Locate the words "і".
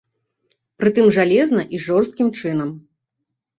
1.79-1.83